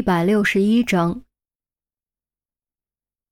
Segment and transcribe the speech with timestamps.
[0.00, 1.20] 一百六十一章。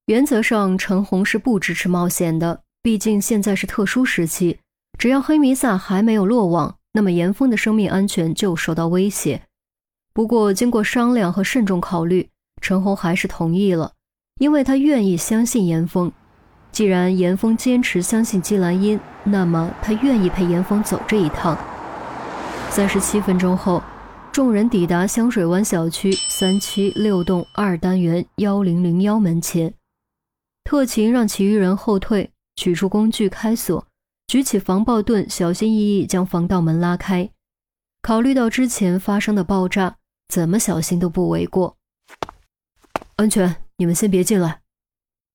[0.05, 2.61] 原则上，陈红是不支持冒险的。
[2.83, 4.59] 毕竟现在是特殊时期，
[4.99, 9.41] 只要黑弥撒还没有落网，那么严峰的生命安全就受到威胁。
[10.13, 12.29] 不过，经过商量和慎重考虑，
[12.61, 13.93] 陈红还是同意了，
[14.39, 16.11] 因为他愿意相信严峰。
[16.71, 21.57] 既然严峰坚持相信姬兰英，那么他愿意陪严峰走这一趟。
[22.69, 23.81] 三十七分钟后。
[24.39, 29.73] 众人抵达香水湾小区三七六栋二单元幺零零幺门前，
[30.63, 33.85] 特勤让其余人后退，取出工具开锁，
[34.27, 37.29] 举起防爆盾，小心翼翼将防盗门拉开。
[38.01, 39.97] 考虑到之前发生的爆炸，
[40.29, 41.75] 怎么小心都不为过。
[43.17, 44.61] 安全，你们先别进来。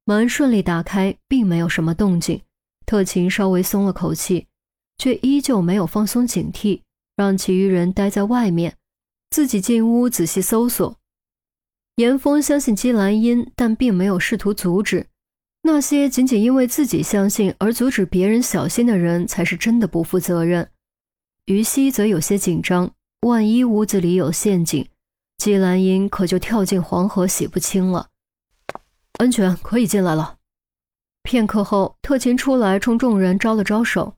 [0.06, 2.40] 门顺利打开，并没有什么动静，
[2.86, 4.46] 特勤稍微松了口气，
[4.96, 6.80] 却依旧没有放松警惕，
[7.14, 8.78] 让其余人待在外面。
[9.34, 10.96] 自己进屋仔细搜索。
[11.96, 15.08] 严峰相信姬兰英，但并没有试图阻止。
[15.62, 20.70] 那些仅仅因为自己相信而阻止别人小心的人，才是真的不负责任。
[21.46, 24.88] 于西则有些紧张，万一屋子里有陷阱，
[25.38, 28.10] 姬兰英可就跳进黄河洗不清了。
[29.18, 30.36] 安全，可以进来了。
[31.24, 34.14] 片刻后，特勤出来冲众人招了招手，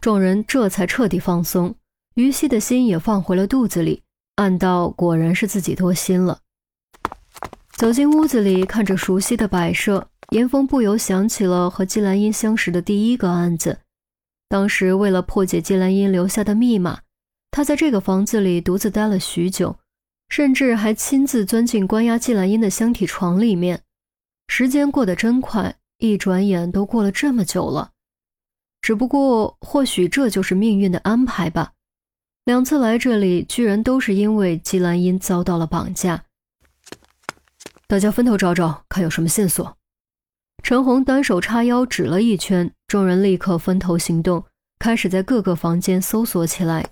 [0.00, 1.76] 众人这才彻底放松，
[2.16, 4.02] 于西的心也放回了肚子里。
[4.36, 6.40] 暗道果然是自己多心了。
[7.72, 13.78] 走进屋子里，看着熟悉的摆设，严峰不由想起了和季兰英相识的第一个案子。
[14.48, 17.00] 当时为了破解季兰英留下的密码，
[17.50, 19.78] 他在这个房子里独自待了许久，
[20.28, 23.82] 甚至还亲自钻进关押季兰英的箱体床里面。
[24.48, 27.92] 时间过得真快，一转眼都过了这么久了。
[28.80, 31.72] 只不过，或许这就是命运的安排吧。
[32.46, 36.22] 两次来这里，居然都是因为季兰英遭到了绑架。
[37.88, 39.76] 大家分头找找，看有什么线索。
[40.62, 44.44] 陈红单手叉腰指了一圈，众人立刻分头行动，
[44.78, 46.88] 开始在各个房间搜索起来。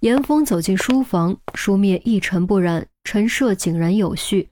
[0.00, 4.50] 严峰走进书房，书面一尘不染，陈设井然有序，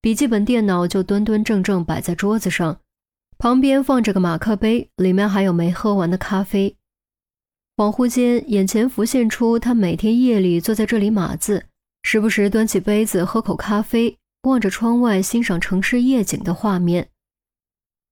[0.00, 2.78] 笔记本电脑就端端正正摆在桌子上，
[3.36, 6.76] 旁边放着个马克杯，里面还有没喝完的咖啡。
[7.76, 11.66] 恍惚间，眼前浮现出他每天夜里坐在这里码字，
[12.04, 17.08] 时不时端起杯子喝口咖啡，望着窗外欣赏城市夜景的画面。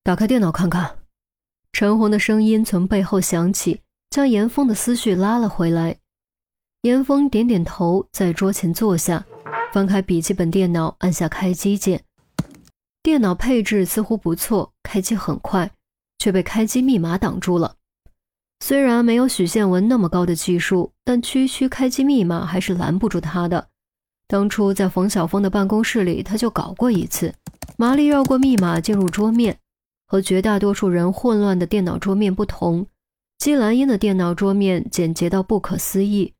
[0.03, 0.97] 打开电脑看看。
[1.73, 3.81] 陈红的声音从背后响起，
[4.11, 5.97] 将严峰的思绪拉了回来。
[6.83, 9.25] 严峰点点头，在桌前坐下，
[9.73, 12.03] 翻开笔记本电脑，按下开机键。
[13.01, 15.71] 电脑配置似乎不错，开机很快，
[16.19, 17.77] 却被开机密码挡住了。
[18.63, 23.67] 虽然没有许宪文那么高的技术，但区区开机密码还是拦不住他的。
[24.29, 27.35] 当初在冯晓峰的办公室里，他就搞过一次。
[27.77, 29.59] 麻利绕过密码进入桌面，
[30.07, 32.87] 和绝大多数人混乱的电脑桌面不同，
[33.37, 36.33] 姬兰英的电脑桌面简洁到不可思议，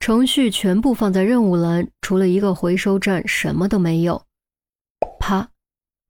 [0.00, 4.22] 程序全部放在任务栏，除了一个回收站，什么都没有。
[5.18, 5.48] 啪，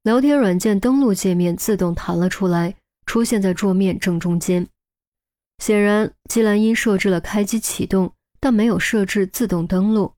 [0.03, 2.75] 聊天软件登录界面自动弹了出来，
[3.07, 4.67] 出现在桌面正中间。
[5.59, 10.15] 显然，季兰英设置了开机启动，但没有设置自动登录。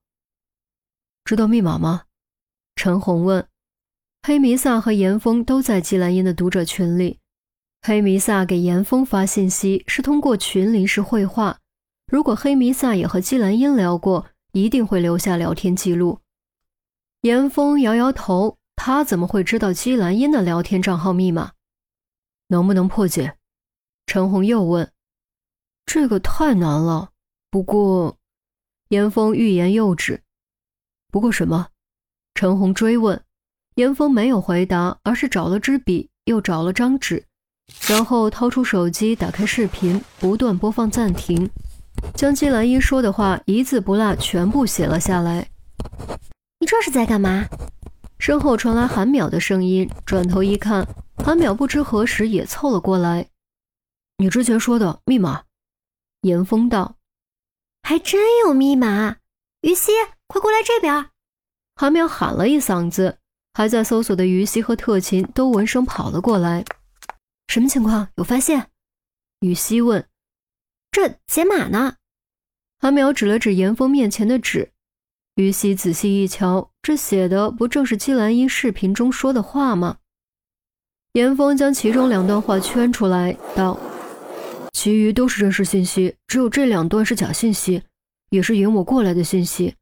[1.25, 2.05] 知道密码吗？
[2.77, 3.47] 陈红问。
[4.23, 7.19] 黑弥撒和严峰都在季兰英的读者群里。
[7.81, 11.59] 黑弥撒给严峰发信息是通过群临时会话。
[12.07, 16.21] 如果黑弥撒也和季兰英聊过，一定会留下聊天记录。
[17.23, 21.53] 严峰摇摇头，他怎么会知道季兰英的聊天账号密码？
[22.49, 23.39] 能不能破解？
[24.05, 24.93] 陈红又问。
[25.93, 27.11] 这个太难了。
[27.51, 28.17] 不过，
[28.91, 30.23] 严峰欲言又止。
[31.11, 31.67] 不过什么？
[32.33, 33.21] 陈红追问。
[33.75, 37.25] 严峰没有回答，而是找了支笔，又找了张纸，
[37.89, 41.51] 然后掏出手机，打开视频，不断播放暂停，
[42.15, 45.51] 将季兰英说的话一字不落全部写了下来。
[46.61, 47.49] 你这是在干嘛？
[48.21, 49.91] 身后传来韩淼的声音。
[50.07, 50.87] 转头一看，
[51.17, 53.27] 韩淼不知何时也凑了过来。
[54.19, 55.43] 你之前说的密码。
[56.23, 56.97] 严峰道
[57.83, 59.17] ：“还真有密码，
[59.63, 59.93] 于西，
[60.27, 61.11] 快过来这边！”
[61.77, 63.19] 韩淼喊了一嗓子，
[63.55, 66.65] 还在搜索的于西和特勤都闻声跑了过来。
[67.49, 68.09] 什么情况？
[68.17, 68.71] 有发现？
[69.41, 70.07] 于西问。
[70.91, 71.97] 这解码呢？
[72.79, 74.73] 韩淼指了指严峰面前的纸。
[75.37, 79.97] 于西仔细一瞧，这写的不正是季兰英视频中说的话吗？
[81.15, 83.79] 严峰将其中两段话圈出来，道。
[84.73, 87.83] 其余都是真实信息，只有这两段是假信息，
[88.31, 89.75] 也是引我过来的信息。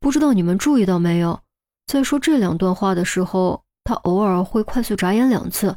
[0.00, 1.40] 不知道你们注意到没有？
[1.86, 5.76] 在说这两段话的时候，他偶尔会快速眨眼两次。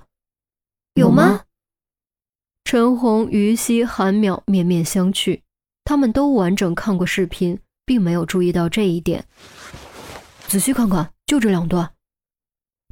[0.95, 1.43] 有吗？
[2.63, 5.41] 陈红、于西、韩淼面面相觑，
[5.85, 9.25] 他们都完整看过视频，并没有注意到这一点。
[10.47, 11.93] 仔细看看，就这两段。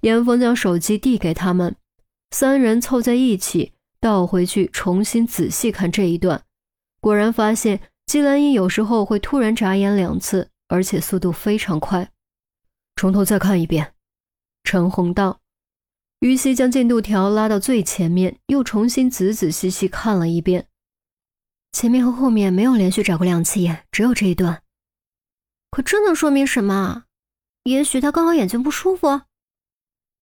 [0.01, 1.75] 严峰将手机递给他们，
[2.31, 3.73] 三人凑在一起
[4.05, 6.43] 倒回去，重新仔细看这一段。
[7.01, 12.11] 果然发现，季兰英有时候会突然眨眼两次，而且速度非常快。
[12.97, 13.95] 从头再看一遍。
[14.63, 15.41] 陈红道。
[16.19, 20.67] 于西将进度条拉到最前面，又重新仔仔细细看了一遍。
[21.71, 24.61] 前面和后面没有连续眨过两次眼，只有这一段。
[25.71, 27.05] 可这能说明什么？
[27.63, 29.21] 也许他刚好眼睛不舒服。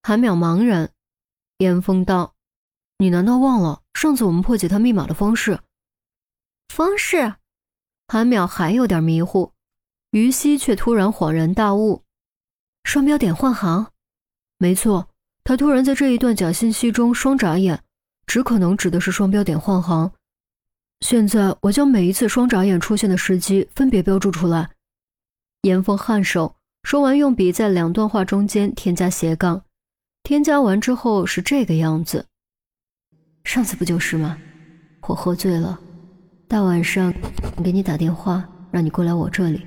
[0.01, 0.89] 韩淼茫然，
[1.57, 2.32] 严峰道
[2.97, 5.59] ：“你难道忘了上次我们破解他密码的方式？”
[6.73, 7.35] 方式？
[8.07, 9.51] 韩淼还有点迷糊，
[10.11, 12.03] 于西却突然恍然大悟
[12.83, 13.87] ：“双标点换行？
[14.57, 15.09] 没错，
[15.43, 17.83] 他突然在这一段假信息中双眨眼，
[18.27, 20.11] 只可能指的是双标点换行。
[20.99, 24.69] 现在我将每一次双眨眼出现的时机分别标注出来。”
[25.63, 29.63] 严峰颔首，说完，用笔在两段话中间添加斜杠。
[30.23, 32.27] 添加完之后是这个样子。
[33.43, 34.37] 上次不就是吗？
[35.07, 35.77] 我喝醉了，
[36.47, 37.13] 大晚上
[37.63, 39.61] 给你打电话，让你过来我这里。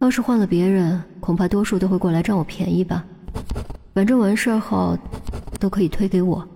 [0.00, 3.04] 要是换了别人，恐怕多数都会过来占我便宜吧。
[3.94, 4.96] 反正完事后
[5.58, 6.46] 都可以推给我，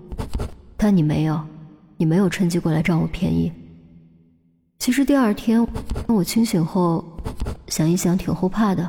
[0.77, 1.41] 但你没有，
[1.97, 3.51] 你没有趁机过来占我便宜。
[4.79, 5.67] 其实第二天
[6.07, 7.05] 我清醒后
[7.69, 8.89] 想一想，挺后怕的。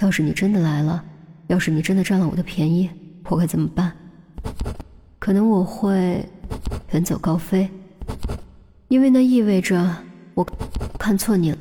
[0.00, 1.02] 要是你真的来了，
[1.46, 2.90] 要是你真的占了我的便宜。
[3.28, 3.92] 我该怎么办？
[5.18, 6.26] 可能我会
[6.92, 7.70] 远走高飞，
[8.88, 10.04] 因为那意味着
[10.34, 10.44] 我
[10.98, 11.58] 看错你了。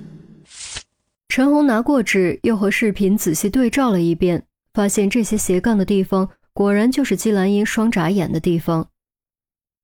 [1.27, 8.89] 陈红拿过纸，又和视频仔细对照了一遍，发现这些斜杠的地方，果然就是姬兰英双眨眼的地方。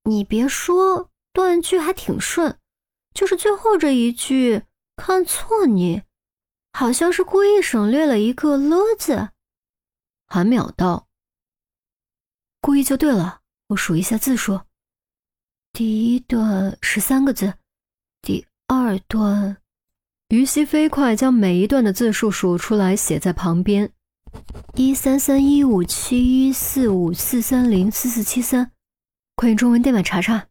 [0.05, 2.57] 你别说，断句还挺顺，
[3.13, 4.63] 就是最后这一句
[4.95, 6.03] “看错你”，
[6.71, 9.29] 好像是故意省略了一个了字。
[10.25, 11.07] 韩淼道。
[12.61, 14.61] 故意就对了，我数一下字数。
[15.75, 17.51] 第一段十三个字，
[18.21, 19.57] 第二段，
[20.29, 23.91] 于西飞快将每一段的字数数出来，写在旁边。
[24.75, 28.69] 一三三一五七一四五四三零四四七三，
[29.35, 30.45] 快用中文电码查查。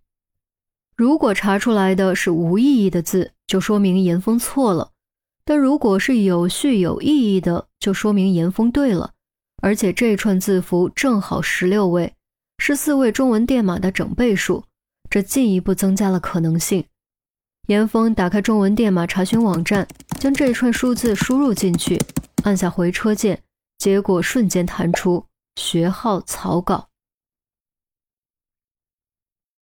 [0.97, 4.91] 如果查出来的是无意义的字，就说明严峰错了；
[5.45, 9.13] 但如果是有序有意义的，就说明严峰对了。
[9.63, 12.13] 而且这串字符正好十六位，
[12.59, 14.65] 是四位中文电码的整倍数，
[15.12, 16.87] 这进一步增加了可能性。
[17.67, 19.87] 严峰打开中文电码查询网站，
[20.19, 22.00] 将这一串数字输入进去，
[22.44, 23.38] 按下回车键，
[23.76, 25.26] 结果瞬间弹出
[25.56, 26.88] 学号草稿。